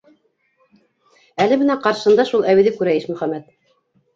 Әле 1.45 1.59
бына 1.63 1.77
ҡаршыһында 1.85 2.27
шул 2.33 2.49
әбейҙе 2.55 2.75
күрә 2.81 2.97
Ишмөхәмәт. 3.03 3.49